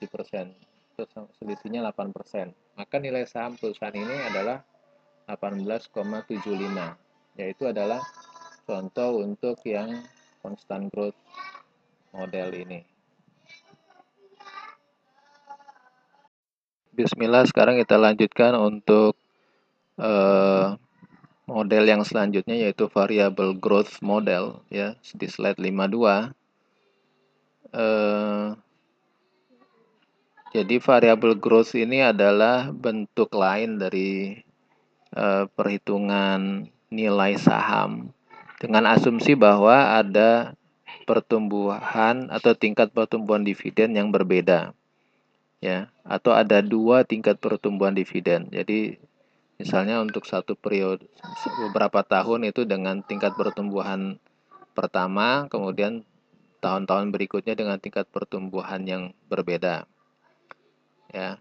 Terus 0.97 1.11
selisihnya 1.41 1.81
8%. 1.89 2.53
Maka 2.77 2.97
nilai 3.01 3.25
saham 3.25 3.57
perusahaan 3.57 3.97
ini 3.97 4.17
adalah 4.29 4.61
18,75 5.29 7.09
yaitu 7.39 7.71
adalah 7.71 8.03
contoh 8.67 9.23
untuk 9.23 9.63
yang 9.65 10.03
constant 10.43 10.91
growth 10.91 11.17
model 12.11 12.51
ini. 12.53 12.83
Bismillah, 16.91 17.47
sekarang 17.47 17.79
kita 17.79 17.97
lanjutkan 17.97 18.59
untuk 18.59 19.15
uh, 19.97 20.75
model 21.47 21.85
yang 21.87 22.03
selanjutnya 22.05 22.67
yaitu 22.67 22.91
variable 22.91 23.55
growth 23.57 24.03
model 24.03 24.61
ya 24.69 24.99
di 25.15 25.31
slide 25.31 25.57
52. 25.57 26.35
Uh, 27.71 28.59
jadi 30.51 30.83
variable 30.83 31.39
growth 31.39 31.79
ini 31.79 32.03
adalah 32.03 32.75
bentuk 32.75 33.31
lain 33.39 33.79
dari 33.79 34.35
uh, 35.15 35.47
perhitungan 35.47 36.67
nilai 36.91 37.39
saham 37.39 38.11
dengan 38.59 38.91
asumsi 38.91 39.39
bahwa 39.39 39.95
ada 39.95 40.59
pertumbuhan 41.07 42.27
atau 42.35 42.53
tingkat 42.59 42.91
pertumbuhan 42.91 43.47
dividen 43.47 43.95
yang 43.95 44.11
berbeda 44.11 44.75
ya 45.63 45.87
atau 46.03 46.35
ada 46.35 46.59
dua 46.65 47.07
tingkat 47.07 47.39
pertumbuhan 47.39 47.95
dividen. 47.95 48.51
Jadi 48.51 48.99
misalnya 49.61 50.03
untuk 50.03 50.27
satu 50.27 50.59
periode 50.59 51.07
beberapa 51.63 52.03
tahun 52.03 52.51
itu 52.51 52.67
dengan 52.67 53.07
tingkat 53.07 53.39
pertumbuhan 53.39 54.19
pertama, 54.73 55.47
kemudian 55.53 56.03
tahun-tahun 56.61 57.11
berikutnya 57.11 57.57
dengan 57.57 57.81
tingkat 57.81 58.07
pertumbuhan 58.13 58.85
yang 58.85 59.03
berbeda. 59.27 59.89
Ya. 61.11 61.41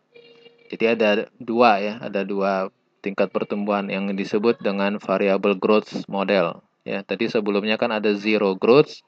Jadi 0.70 0.86
ada 0.86 1.28
dua 1.38 1.82
ya, 1.82 1.94
ada 2.00 2.24
dua 2.24 2.72
tingkat 3.04 3.32
pertumbuhan 3.32 3.88
yang 3.88 4.12
disebut 4.14 4.60
dengan 4.64 4.98
variable 5.00 5.56
growth 5.56 6.08
model. 6.08 6.62
Ya, 6.88 7.04
tadi 7.04 7.28
sebelumnya 7.28 7.76
kan 7.76 7.92
ada 7.92 8.16
zero 8.16 8.56
growth, 8.56 9.04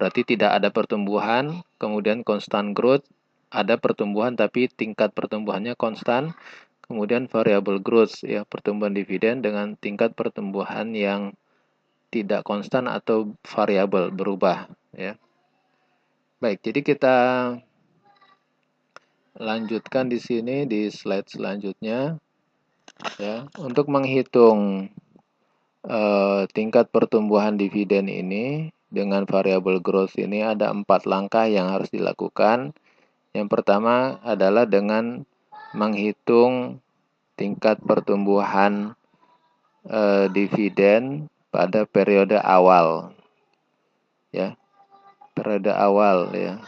berarti 0.00 0.24
tidak 0.24 0.56
ada 0.56 0.68
pertumbuhan, 0.72 1.62
kemudian 1.76 2.24
constant 2.24 2.72
growth, 2.72 3.04
ada 3.50 3.76
pertumbuhan 3.76 4.38
tapi 4.38 4.70
tingkat 4.70 5.10
pertumbuhannya 5.12 5.74
konstan. 5.74 6.32
Kemudian 6.90 7.30
variable 7.30 7.78
growth 7.78 8.26
ya 8.26 8.42
pertumbuhan 8.42 8.90
dividen 8.90 9.46
dengan 9.46 9.78
tingkat 9.78 10.10
pertumbuhan 10.18 10.90
yang 10.90 11.38
tidak 12.10 12.42
konstan 12.42 12.90
atau 12.90 13.38
variabel 13.46 14.10
berubah 14.10 14.66
ya. 14.90 15.14
Baik, 16.40 16.64
jadi 16.64 16.80
kita 16.80 17.16
lanjutkan 19.36 20.08
di 20.08 20.16
sini 20.16 20.64
di 20.64 20.88
slide 20.88 21.28
selanjutnya 21.28 22.16
ya. 23.20 23.44
Untuk 23.60 23.92
menghitung 23.92 24.88
eh, 25.84 26.42
tingkat 26.56 26.88
pertumbuhan 26.88 27.60
dividen 27.60 28.08
ini 28.08 28.72
dengan 28.88 29.28
variable 29.28 29.84
growth 29.84 30.16
ini 30.16 30.40
ada 30.40 30.72
empat 30.72 31.04
langkah 31.04 31.44
yang 31.44 31.68
harus 31.68 31.92
dilakukan. 31.92 32.72
Yang 33.36 33.48
pertama 33.52 34.16
adalah 34.24 34.64
dengan 34.64 35.28
menghitung 35.76 36.80
tingkat 37.36 37.84
pertumbuhan 37.84 38.96
eh, 39.84 40.24
dividen 40.32 41.28
pada 41.52 41.84
periode 41.84 42.40
awal. 42.40 43.12
Ya. 44.32 44.56
Periode 45.40 45.72
awal 45.72 46.28
ya. 46.36 46.60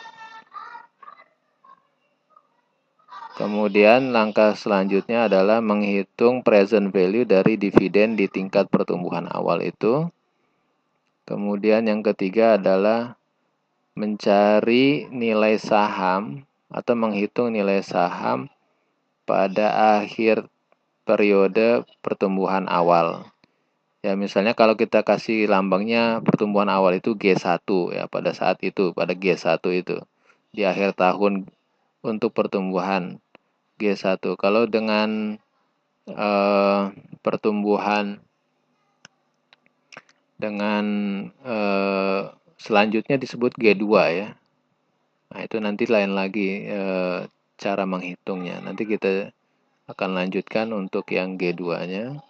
Kemudian 3.37 4.17
langkah 4.17 4.57
selanjutnya 4.57 5.29
adalah 5.29 5.61
menghitung 5.61 6.41
present 6.41 6.89
value 6.89 7.29
dari 7.29 7.61
dividen 7.61 8.17
di 8.17 8.33
tingkat 8.33 8.73
pertumbuhan 8.73 9.29
awal 9.29 9.61
itu. 9.61 10.09
Kemudian 11.29 11.85
yang 11.85 12.01
ketiga 12.01 12.57
adalah 12.57 13.21
mencari 13.93 15.05
nilai 15.13 15.61
saham 15.61 16.49
atau 16.73 16.97
menghitung 16.97 17.53
nilai 17.53 17.85
saham 17.85 18.49
pada 19.29 20.01
akhir 20.01 20.49
periode 21.05 21.85
pertumbuhan 22.01 22.65
awal. 22.73 23.29
Ya, 24.03 24.19
misalnya 24.19 24.59
kalau 24.59 24.75
kita 24.75 25.07
kasih 25.07 25.47
lambangnya 25.47 26.19
pertumbuhan 26.27 26.67
awal 26.67 26.99
itu 26.99 27.15
G1 27.15 27.63
ya 27.95 28.11
pada 28.11 28.35
saat 28.35 28.59
itu, 28.67 28.91
pada 28.91 29.15
G1 29.15 29.63
itu 29.71 30.03
di 30.51 30.67
akhir 30.67 30.99
tahun 30.99 31.47
untuk 32.03 32.35
pertumbuhan 32.35 33.23
G1. 33.79 34.19
Kalau 34.35 34.67
dengan 34.67 35.39
eh, 36.11 36.83
pertumbuhan 37.23 38.19
dengan 40.43 40.85
eh, 41.47 42.23
selanjutnya 42.63 43.19
disebut 43.19 43.55
G2 43.59 43.87
ya. 44.15 44.29
Nah, 45.33 45.41
itu 45.43 45.57
nanti 45.59 45.89
lain 45.89 46.13
lagi 46.13 46.69
e, 46.69 46.81
cara 47.57 47.89
menghitungnya. 47.89 48.61
Nanti 48.61 48.85
kita 48.85 49.33
akan 49.89 50.11
lanjutkan 50.13 50.71
untuk 50.77 51.09
yang 51.11 51.41
G2-nya. 51.41 52.21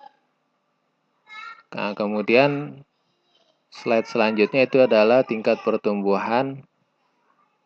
Nah, 1.72 1.96
kemudian 1.96 2.84
slide 3.72 4.04
selanjutnya 4.04 4.68
itu 4.68 4.84
adalah 4.84 5.24
tingkat 5.24 5.56
pertumbuhan 5.64 6.60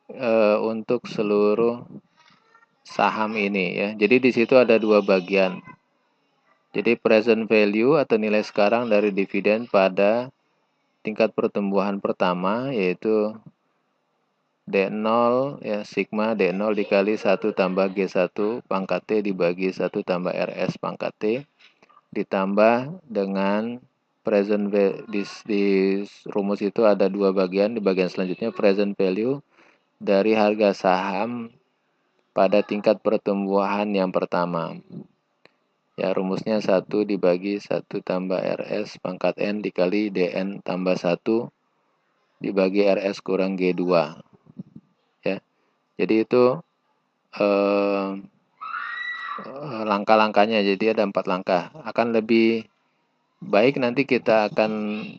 e, 0.06 0.32
untuk 0.62 1.10
seluruh 1.10 1.82
saham 2.86 3.34
ini 3.34 3.66
ya. 3.74 3.88
Jadi 3.98 4.22
di 4.22 4.30
situ 4.30 4.54
ada 4.54 4.78
dua 4.78 5.02
bagian. 5.02 5.58
Jadi 6.70 6.94
present 6.94 7.50
value 7.50 7.98
atau 7.98 8.14
nilai 8.14 8.46
sekarang 8.46 8.86
dari 8.86 9.10
dividen 9.10 9.66
pada 9.66 10.30
tingkat 11.02 11.34
pertumbuhan 11.34 11.98
pertama 11.98 12.70
yaitu 12.70 13.34
D0 14.66 15.62
ya 15.62 15.86
sigma 15.86 16.34
D0 16.34 16.74
dikali 16.74 17.14
1 17.14 17.38
tambah 17.54 17.86
G1 17.94 18.66
pangkat 18.66 19.02
T 19.06 19.10
dibagi 19.22 19.70
1 19.70 19.88
tambah 19.88 20.34
RS 20.34 20.82
pangkat 20.82 21.14
T 21.14 21.24
ditambah 22.10 23.06
dengan 23.06 23.78
present 24.26 24.74
di, 25.06 25.22
di 25.46 25.64
rumus 26.26 26.58
itu 26.58 26.82
ada 26.82 27.06
dua 27.06 27.30
bagian 27.30 27.78
di 27.78 27.80
bagian 27.80 28.10
selanjutnya 28.10 28.50
present 28.50 28.98
value 28.98 29.38
dari 30.02 30.34
harga 30.34 30.74
saham 30.74 31.54
pada 32.34 32.66
tingkat 32.66 32.98
pertumbuhan 32.98 33.86
yang 33.94 34.10
pertama 34.10 34.74
ya 35.94 36.10
rumusnya 36.10 36.58
1 36.58 36.90
dibagi 37.06 37.62
1 37.62 37.86
tambah 38.02 38.42
RS 38.42 38.98
pangkat 38.98 39.38
N 39.38 39.62
dikali 39.62 40.10
DN 40.10 40.66
tambah 40.66 40.98
1 40.98 41.22
dibagi 42.42 42.82
RS 42.82 43.22
kurang 43.22 43.54
G2 43.54 43.86
jadi 45.96 46.28
itu 46.28 46.44
eh, 47.40 48.08
langkah-langkahnya. 49.84 50.60
Jadi 50.64 50.92
ada 50.92 51.02
empat 51.04 51.24
langkah. 51.28 51.62
Akan 51.84 52.12
lebih 52.12 52.68
baik 53.40 53.76
nanti 53.76 54.08
kita 54.08 54.48
akan 54.52 54.72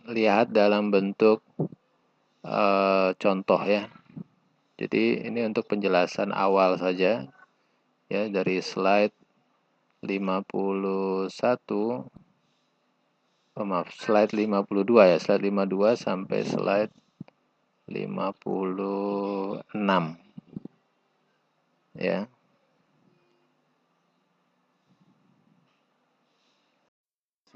lihat 0.09 0.49
dalam 0.49 0.89
bentuk 0.89 1.45
eh, 2.45 3.09
contoh 3.17 3.61
ya. 3.61 3.89
Jadi 4.77 5.25
ini 5.25 5.41
untuk 5.41 5.65
penjelasan 5.65 6.29
awal 6.29 6.77
saja 6.77 7.25
ya 8.07 8.23
dari 8.29 8.61
slide 8.61 9.11
51 10.05 11.33
oh 13.57 13.65
maaf 13.65 13.89
slide 13.89 14.37
52 14.37 14.85
ya 15.09 15.17
slide 15.17 15.41
52 15.41 15.97
sampai 15.97 16.39
slide 16.45 16.93
56 17.89 19.65
ya. 21.97 22.29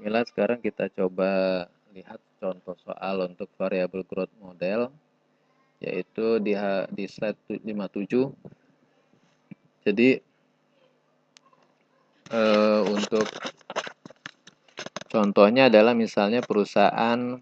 Bismillah 0.02 0.26
sekarang 0.26 0.58
kita 0.58 0.90
coba 0.98 1.62
lihat 1.94 2.18
contoh 2.42 2.74
soal 2.82 3.22
untuk 3.22 3.46
variable 3.54 4.02
growth 4.02 4.34
model 4.42 4.90
yaitu 5.78 6.42
di 6.42 6.58
di 6.90 7.06
slide 7.06 7.38
57. 7.46 8.34
Jadi 9.86 10.18
eh, 12.34 12.82
untuk 12.90 13.30
contohnya 15.06 15.70
adalah 15.70 15.94
misalnya 15.94 16.42
perusahaan 16.42 17.38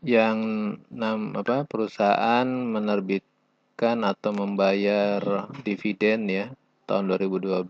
yang 0.00 0.40
nam 0.88 1.36
apa 1.36 1.68
perusahaan 1.68 2.48
menerbit 2.48 3.28
menerbitkan 3.76 4.08
atau 4.08 4.32
membayar 4.32 5.20
dividen 5.60 6.32
ya 6.32 6.48
tahun 6.88 7.12
2012 7.12 7.68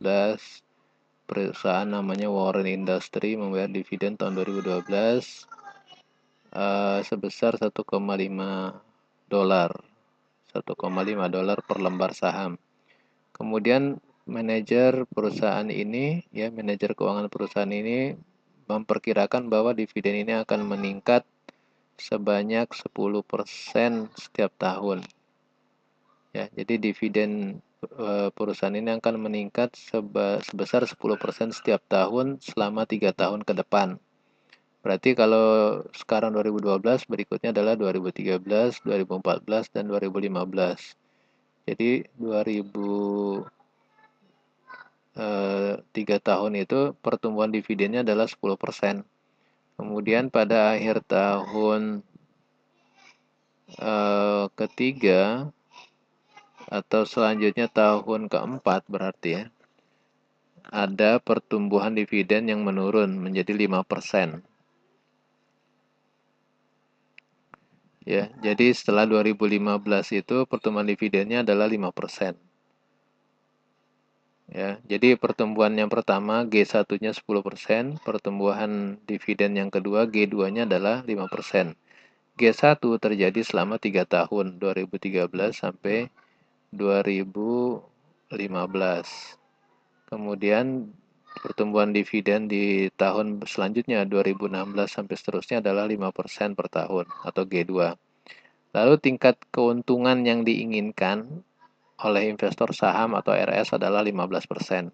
perusahaan 1.27 1.85
namanya 1.85 2.31
Warren 2.31 2.71
Industry 2.71 3.35
membayar 3.35 3.67
dividen 3.67 4.15
tahun 4.15 4.39
2012 4.39 4.87
uh, 6.55 7.03
sebesar 7.03 7.59
1,5 7.59 7.75
dolar. 9.27 9.71
1,5 10.55 10.73
dolar 11.29 11.59
per 11.67 11.79
lembar 11.83 12.15
saham. 12.15 12.57
Kemudian 13.35 13.99
manajer 14.25 15.05
perusahaan 15.11 15.67
ini 15.69 16.25
ya 16.33 16.49
manajer 16.49 16.97
keuangan 16.97 17.29
perusahaan 17.29 17.69
ini 17.69 18.17
memperkirakan 18.71 19.51
bahwa 19.53 19.77
dividen 19.77 20.25
ini 20.27 20.33
akan 20.41 20.65
meningkat 20.65 21.27
sebanyak 21.99 22.71
10% 22.71 22.87
setiap 24.17 24.53
tahun. 24.57 25.05
Ya 26.33 26.49
jadi 26.55 26.81
dividen 26.81 27.61
Eh, 27.66 27.66
perusahaan 28.35 28.75
ini 28.75 28.99
akan 28.99 29.15
meningkat 29.21 29.75
sebesar 29.79 30.83
10% 30.87 30.97
setiap 31.55 31.83
tahun 31.87 32.43
selama 32.43 32.89
tiga 32.89 33.15
tahun 33.15 33.47
ke 33.47 33.53
depan. 33.63 34.01
Berarti 34.87 35.19
kalau 35.19 35.83
sekarang 35.99 36.31
2012, 36.31 37.11
berikutnya 37.11 37.51
adalah 37.51 37.75
2013, 37.75 38.87
2014, 38.87 39.67
dan 39.75 39.91
2015. 39.91 40.95
Jadi 41.67 42.07
2000 42.15 43.43
eh, 45.19 45.75
tiga 45.91 46.17
tahun 46.23 46.63
itu 46.63 46.95
pertumbuhan 47.03 47.51
dividennya 47.51 48.07
adalah 48.07 48.31
10%. 48.31 49.03
Kemudian 49.75 50.31
pada 50.31 50.79
akhir 50.79 51.03
tahun 51.11 52.07
eh, 53.83 54.45
ketiga 54.55 55.51
atau 56.67 57.07
selanjutnya 57.07 57.71
tahun 57.71 58.27
keempat 58.27 58.87
berarti 58.91 59.31
ya 59.31 59.45
ada 60.71 61.23
pertumbuhan 61.23 61.95
dividen 61.95 62.51
yang 62.51 62.67
menurun 62.67 63.15
menjadi 63.23 63.55
5%. 63.55 64.43
Ya, 68.07 68.31
jadi 68.39 68.71
setelah 68.71 69.03
2015 69.07 70.15
itu 70.15 70.47
pertumbuhan 70.47 70.87
dividennya 70.87 71.43
adalah 71.43 71.67
5%. 71.67 72.39
Ya, 74.47 74.79
jadi 74.87 75.19
pertumbuhan 75.19 75.75
yang 75.75 75.91
pertama 75.91 76.47
G1-nya 76.47 77.11
10%, 77.11 77.99
pertumbuhan 78.07 79.03
dividen 79.11 79.59
yang 79.59 79.75
kedua 79.75 80.07
G2-nya 80.07 80.71
adalah 80.71 81.03
5%. 81.03 81.75
G1 82.39 82.79
terjadi 82.79 83.41
selama 83.43 83.83
3 83.83 84.07
tahun, 84.07 84.63
2013 84.63 85.27
sampai 85.51 86.07
2015. 86.75 87.83
Kemudian 90.07 90.91
pertumbuhan 91.43 91.93
dividen 91.93 92.49
di 92.49 92.89
tahun 92.97 93.45
selanjutnya 93.45 94.09
2016 94.09 94.57
sampai 94.89 95.15
seterusnya 95.15 95.61
adalah 95.61 95.85
5% 95.85 96.57
per 96.57 96.67
tahun 96.73 97.07
atau 97.23 97.43
G2. 97.45 97.73
Lalu 98.73 98.95
tingkat 99.01 99.41
keuntungan 99.53 100.25
yang 100.25 100.45
diinginkan 100.45 101.45
oleh 102.01 102.29
investor 102.29 102.73
saham 102.77 103.17
atau 103.17 103.33
RS 103.33 103.77
adalah 103.81 104.05
15%. 104.05 104.93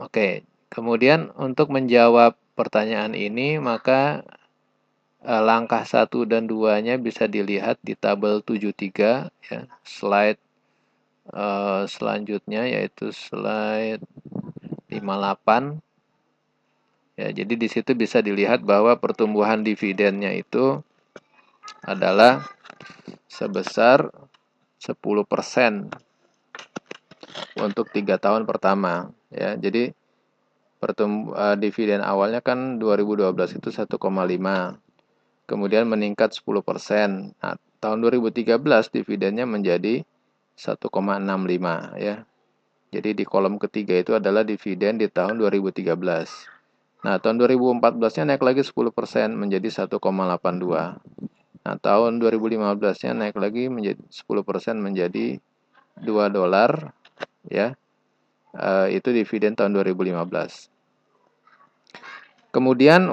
Oke, 0.00 0.44
kemudian 0.72 1.32
untuk 1.36 1.72
menjawab 1.72 2.36
pertanyaan 2.56 3.12
ini 3.12 3.60
maka 3.60 4.24
langkah 5.26 5.82
1 5.82 6.06
dan 6.30 6.46
2-nya 6.46 7.02
bisa 7.02 7.26
dilihat 7.26 7.82
di 7.82 7.98
tabel 7.98 8.46
73 8.46 9.26
ya, 9.26 9.60
slide 9.82 10.38
uh, 11.34 11.82
selanjutnya 11.90 12.70
yaitu 12.70 13.10
slide 13.10 14.06
58 14.86 15.82
ya 17.18 17.28
jadi 17.34 17.54
di 17.58 17.66
situ 17.66 17.90
bisa 17.98 18.22
dilihat 18.22 18.62
bahwa 18.62 18.94
pertumbuhan 19.02 19.66
dividennya 19.66 20.30
itu 20.30 20.78
adalah 21.82 22.46
sebesar 23.26 24.10
10% 24.80 24.94
untuk 27.58 27.86
tiga 27.92 28.16
tahun 28.16 28.44
pertama 28.44 29.10
ya. 29.32 29.56
Jadi 29.56 29.92
pertumbuhan 30.76 31.56
uh, 31.56 31.56
dividen 31.56 32.04
awalnya 32.04 32.44
kan 32.44 32.76
2012 32.78 33.58
itu 33.58 33.68
1,5 33.72 33.96
kemudian 35.46 35.86
meningkat 35.86 36.34
10%. 36.34 37.34
Nah, 37.40 37.54
tahun 37.78 37.98
2013 38.02 38.90
dividennya 38.90 39.46
menjadi 39.46 40.02
1,65 40.58 41.96
ya. 41.98 42.26
Jadi 42.90 43.10
di 43.18 43.24
kolom 43.26 43.58
ketiga 43.58 43.98
itu 43.98 44.14
adalah 44.14 44.46
dividen 44.46 44.98
di 44.98 45.10
tahun 45.10 45.38
2013. 45.42 45.90
Nah, 47.06 47.22
tahun 47.22 47.36
2014-nya 47.38 48.34
naik 48.34 48.42
lagi 48.42 48.62
10% 48.66 49.36
menjadi 49.36 49.86
1,82. 49.86 50.98
Nah, 51.66 51.74
tahun 51.82 52.22
2015-nya 52.22 53.12
naik 53.14 53.36
lagi 53.36 53.66
menjadi 53.66 54.00
10% 54.06 54.78
menjadi 54.78 55.42
2 55.98 56.30
dolar 56.30 56.94
ya. 57.50 57.74
E, 58.54 58.96
itu 58.96 59.10
dividen 59.10 59.58
tahun 59.58 59.74
2015. 59.74 60.70
Kemudian 62.54 63.10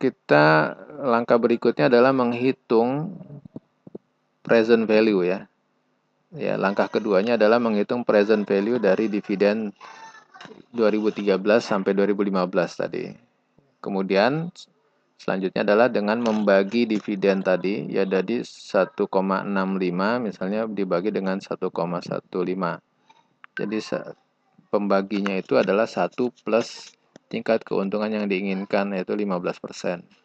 kita 0.00 0.78
langkah 1.04 1.36
berikutnya 1.36 1.92
adalah 1.92 2.16
menghitung 2.16 3.12
present 4.40 4.88
value 4.88 5.22
ya. 5.28 5.44
Ya, 6.34 6.58
langkah 6.58 6.90
keduanya 6.90 7.38
adalah 7.38 7.62
menghitung 7.62 8.02
present 8.02 8.42
value 8.42 8.82
dari 8.82 9.06
dividen 9.06 9.70
2013 10.74 11.38
sampai 11.62 11.94
2015 11.94 12.74
tadi. 12.74 13.14
Kemudian 13.78 14.50
selanjutnya 15.14 15.62
adalah 15.62 15.86
dengan 15.86 16.18
membagi 16.18 16.90
dividen 16.90 17.44
tadi 17.46 17.86
ya 17.86 18.02
dari 18.02 18.42
1,65 18.42 19.06
misalnya 20.18 20.66
dibagi 20.66 21.14
dengan 21.14 21.38
1,15. 21.38 21.70
Jadi 23.54 23.78
pembaginya 24.74 25.38
itu 25.38 25.54
adalah 25.54 25.86
1 25.86 26.10
plus 26.42 26.98
tingkat 27.30 27.62
keuntungan 27.62 28.10
yang 28.10 28.26
diinginkan 28.26 28.90
yaitu 28.90 29.14
15%. 29.14 30.23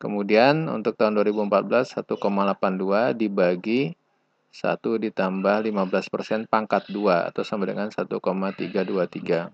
Kemudian 0.00 0.64
untuk 0.72 0.96
tahun 0.96 1.20
2014 1.20 2.00
1,82 2.00 3.12
dibagi 3.20 3.92
1 4.48 4.80
ditambah 4.80 5.56
15% 5.68 6.48
pangkat 6.48 6.88
2 6.88 7.28
atau 7.28 7.44
sama 7.44 7.68
dengan 7.68 7.92
1,323. 7.92 9.52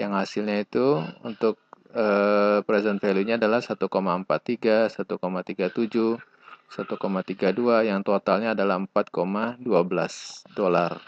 Yang 0.00 0.12
hasilnya 0.16 0.56
itu 0.64 1.04
untuk 1.20 1.60
eh, 1.92 2.64
present 2.64 2.96
value-nya 2.98 3.36
adalah 3.36 3.60
1,43, 3.60 4.88
1,37, 4.96 6.24
1,32 6.72 7.84
yang 7.84 8.00
totalnya 8.00 8.56
adalah 8.56 8.80
4,12 8.80 9.60
dolar. 10.56 10.98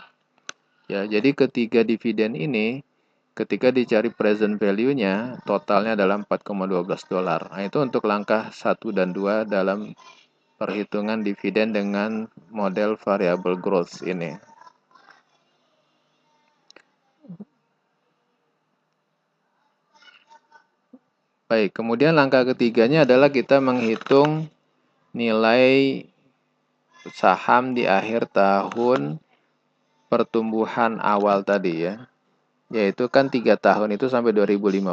Ya, 0.89 1.05
jadi 1.05 1.33
ketiga 1.33 1.85
dividen 1.85 2.33
ini 2.37 2.81
ketika 3.39 3.71
dicari 3.71 4.11
present 4.11 4.59
value-nya, 4.59 5.39
totalnya 5.47 5.95
adalah 5.95 6.19
4,12 6.19 7.07
dolar. 7.07 7.47
Nah, 7.55 7.63
itu 7.63 7.79
untuk 7.79 8.03
langkah 8.11 8.51
1 8.51 8.91
dan 8.91 9.15
2 9.15 9.47
dalam 9.47 9.95
perhitungan 10.59 11.23
dividen 11.23 11.71
dengan 11.71 12.27
model 12.51 12.99
variable 12.99 13.55
growth 13.55 14.03
ini. 14.03 14.35
Baik, 21.47 21.79
kemudian 21.79 22.19
langkah 22.19 22.43
ketiganya 22.43 23.07
adalah 23.07 23.31
kita 23.31 23.63
menghitung 23.63 24.51
nilai 25.15 26.05
saham 27.15 27.73
di 27.73 27.87
akhir 27.87 28.29
tahun 28.35 29.23
pertumbuhan 30.13 31.01
awal 31.01 31.41
tadi 31.41 31.89
ya 31.89 32.05
yaitu 32.69 33.09
kan 33.09 33.33
tiga 33.33 33.57
tahun 33.57 33.97
itu 33.97 34.07
sampai 34.13 34.33
2015 34.37 34.85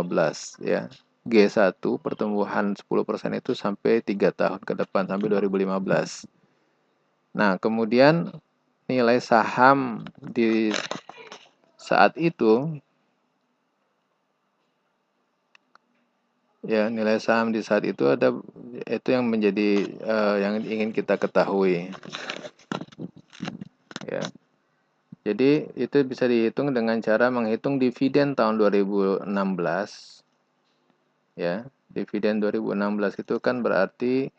ya. 0.63 0.87
G1 1.25 1.81
pertumbuhan 1.81 2.77
10% 2.77 2.85
itu 3.33 3.57
sampai 3.57 4.05
tiga 4.05 4.29
tahun 4.29 4.61
ke 4.61 4.77
depan 4.85 5.09
sampai 5.09 5.25
2015. 5.41 6.29
Nah, 7.33 7.57
kemudian 7.57 8.29
nilai 8.85 9.17
saham 9.17 10.05
di 10.21 10.69
saat 11.81 12.13
itu 12.21 12.77
ya 16.65 16.89
nilai 16.89 17.21
saham 17.21 17.53
di 17.53 17.61
saat 17.61 17.85
itu 17.85 18.09
ada 18.09 18.33
itu 18.89 19.07
yang 19.09 19.29
menjadi 19.29 19.85
uh, 20.01 20.35
yang 20.41 20.61
ingin 20.65 20.89
kita 20.89 21.17
ketahui 21.17 21.93
jadi 25.25 25.73
itu 25.73 26.05
bisa 26.05 26.29
dihitung 26.29 26.69
dengan 26.69 27.01
cara 27.01 27.33
menghitung 27.33 27.81
dividen 27.81 28.37
tahun 28.37 28.61
2016. 28.61 29.25
Ya, 31.33 31.65
dividen 31.89 32.37
2016 32.37 33.25
itu 33.25 33.41
kan 33.41 33.65
berarti 33.65 34.29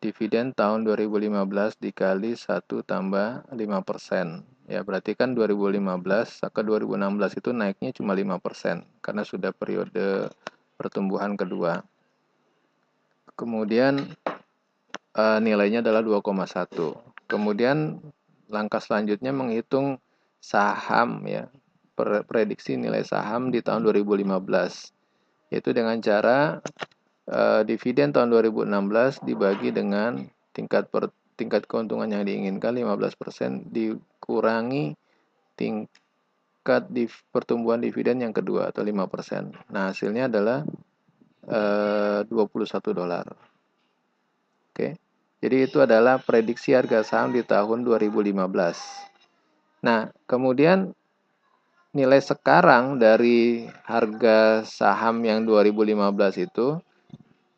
dividen 0.00 0.56
tahun 0.56 0.88
2015 0.88 1.76
dikali 1.76 2.32
1 2.32 2.64
tambah 2.88 3.44
5%. 3.52 4.72
Ya, 4.72 4.80
berarti 4.80 5.12
kan 5.12 5.36
2015 5.36 6.48
ke 6.48 6.60
2016 6.64 7.36
itu 7.36 7.50
naiknya 7.52 7.92
cuma 7.92 8.16
5% 8.16 8.88
karena 9.04 9.20
sudah 9.20 9.52
periode 9.52 10.32
pertumbuhan 10.80 11.36
kedua. 11.36 11.84
Kemudian 13.36 14.16
uh, 15.12 15.38
nilainya 15.44 15.84
adalah 15.84 16.00
2,1. 16.00 17.28
Kemudian 17.28 18.00
langkah 18.48 18.80
selanjutnya 18.80 19.36
menghitung 19.36 20.00
saham 20.46 21.26
ya, 21.26 21.50
prediksi 22.30 22.78
nilai 22.78 23.02
saham 23.02 23.50
di 23.50 23.58
tahun 23.58 23.82
2015 23.82 24.30
yaitu 25.50 25.70
dengan 25.74 25.98
cara 26.02 26.62
uh, 27.30 27.62
dividen 27.66 28.14
tahun 28.14 28.30
2016 28.30 29.26
dibagi 29.26 29.74
dengan 29.74 30.26
tingkat 30.54 30.90
per, 30.90 31.10
tingkat 31.36 31.66
keuntungan 31.66 32.08
yang 32.08 32.22
diinginkan 32.24 32.74
15% 32.74 33.70
dikurangi 33.70 34.96
tingkat 35.56 36.82
di 36.88 37.06
pertumbuhan 37.30 37.78
dividen 37.84 38.24
yang 38.24 38.32
kedua 38.32 38.72
atau 38.72 38.80
5%. 38.80 39.68
Nah, 39.68 39.92
hasilnya 39.92 40.32
adalah 40.32 40.64
eh, 41.44 42.20
21 42.24 42.96
dolar. 42.96 43.28
Oke. 44.72 44.96
Jadi 45.44 45.56
itu 45.68 45.78
adalah 45.84 46.16
prediksi 46.16 46.72
harga 46.72 47.04
saham 47.04 47.36
di 47.36 47.44
tahun 47.44 47.84
2015. 47.84 48.32
Nah, 49.86 50.10
kemudian 50.26 50.90
nilai 51.94 52.18
sekarang 52.18 52.98
dari 52.98 53.70
harga 53.86 54.66
saham 54.66 55.22
yang 55.22 55.46
2015 55.46 56.42
itu 56.42 56.82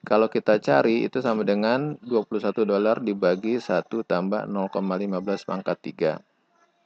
kalau 0.05 0.29
kita 0.29 0.61
cari 0.61 1.09
itu 1.09 1.25
sama 1.25 1.41
dengan 1.45 1.97
21 2.05 2.69
dolar 2.69 3.01
dibagi 3.01 3.57
1 3.57 3.89
tambah 4.05 4.45
0,15 4.45 5.49
pangkat 5.49 5.77
3. 5.81 6.21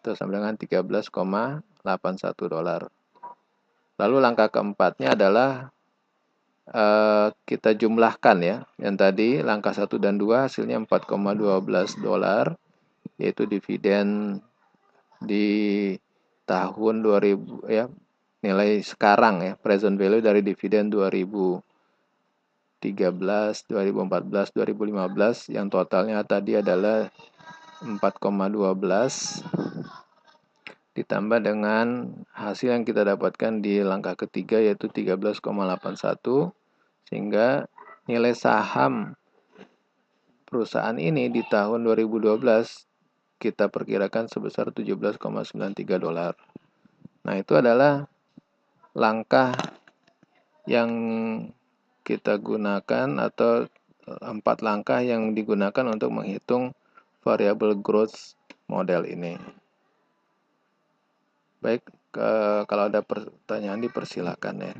Itu 0.02 0.14
sama 0.14 0.30
dengan 0.38 0.54
13,81 0.54 1.10
dolar. 2.46 2.86
Lalu 3.98 4.16
langkah 4.18 4.50
keempatnya 4.50 5.14
adalah 5.14 5.70
uh, 6.70 7.30
kita 7.46 7.74
jumlahkan 7.78 8.38
ya. 8.42 8.56
Yang 8.78 8.94
tadi 8.98 9.28
langkah 9.42 9.74
1 9.74 9.86
dan 10.02 10.18
2 10.18 10.46
hasilnya 10.46 10.82
4,12 10.86 12.02
dolar 12.02 12.54
yaitu 13.22 13.46
dividen 13.46 14.38
di 15.24 15.92
tahun 16.44 17.02
2000 17.04 17.70
ya 17.70 17.86
nilai 18.42 18.82
sekarang 18.82 19.42
ya. 19.42 19.52
Present 19.58 19.94
value 19.96 20.22
dari 20.22 20.42
dividen 20.42 20.90
2000 20.90 21.62
2013, 22.82 23.70
2014, 23.70 24.50
2015 24.58 25.54
yang 25.54 25.70
totalnya 25.70 26.18
tadi 26.26 26.58
adalah 26.58 27.06
4,12 27.86 29.46
ditambah 30.92 31.40
dengan 31.40 32.10
hasil 32.34 32.74
yang 32.74 32.82
kita 32.82 33.06
dapatkan 33.06 33.62
di 33.62 33.80
langkah 33.86 34.18
ketiga 34.18 34.58
yaitu 34.58 34.90
13,81 34.90 36.52
sehingga 37.06 37.70
nilai 38.10 38.34
saham 38.34 39.14
perusahaan 40.50 40.98
ini 40.98 41.30
di 41.32 41.40
tahun 41.46 41.86
2012 41.86 42.42
kita 43.42 43.66
perkirakan 43.66 44.30
sebesar 44.30 44.70
17,93 44.70 45.18
dolar. 45.98 46.38
Nah, 47.26 47.34
itu 47.34 47.58
adalah 47.58 48.06
langkah 48.94 49.50
yang 50.70 50.90
kita 52.06 52.38
gunakan 52.38 53.08
atau 53.18 53.66
eh, 54.06 54.22
empat 54.22 54.62
langkah 54.62 55.02
yang 55.02 55.34
digunakan 55.34 55.82
untuk 55.90 56.14
menghitung 56.14 56.70
variable 57.26 57.74
growth 57.74 58.38
model 58.70 59.02
ini. 59.10 59.34
Baik, 61.58 61.82
ke, 62.14 62.30
kalau 62.70 62.86
ada 62.86 63.02
pertanyaan 63.02 63.82
dipersilakan 63.82 64.54
ya. 64.70 64.74